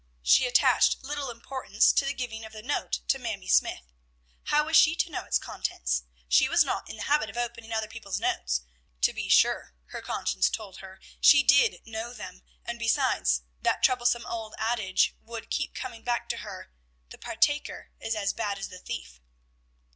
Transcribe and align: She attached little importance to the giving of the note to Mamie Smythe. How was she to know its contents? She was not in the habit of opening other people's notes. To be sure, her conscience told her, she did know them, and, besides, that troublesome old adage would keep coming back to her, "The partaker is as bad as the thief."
She 0.23 0.47
attached 0.47 1.03
little 1.03 1.29
importance 1.29 1.91
to 1.93 2.05
the 2.05 2.15
giving 2.15 2.43
of 2.43 2.53
the 2.53 2.63
note 2.63 3.01
to 3.07 3.19
Mamie 3.19 3.47
Smythe. 3.47 3.85
How 4.45 4.65
was 4.65 4.75
she 4.75 4.95
to 4.95 5.11
know 5.11 5.25
its 5.25 5.37
contents? 5.37 6.05
She 6.27 6.49
was 6.49 6.63
not 6.63 6.89
in 6.89 6.95
the 6.95 7.03
habit 7.03 7.29
of 7.29 7.37
opening 7.37 7.71
other 7.71 7.87
people's 7.87 8.19
notes. 8.19 8.61
To 9.01 9.13
be 9.13 9.29
sure, 9.29 9.75
her 9.89 10.01
conscience 10.01 10.49
told 10.49 10.77
her, 10.77 10.99
she 11.19 11.43
did 11.43 11.85
know 11.85 12.13
them, 12.13 12.41
and, 12.65 12.79
besides, 12.79 13.43
that 13.61 13.83
troublesome 13.83 14.25
old 14.25 14.55
adage 14.57 15.13
would 15.21 15.51
keep 15.51 15.75
coming 15.75 16.01
back 16.01 16.27
to 16.29 16.37
her, 16.37 16.71
"The 17.11 17.19
partaker 17.19 17.91
is 17.99 18.15
as 18.15 18.33
bad 18.33 18.57
as 18.57 18.69
the 18.69 18.79
thief." 18.79 19.21